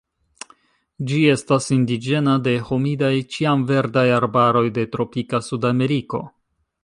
[1.09, 6.25] Ĝi estas indiĝena de humidaj ĉiamverdaj arbaroj de tropika Sudameriko.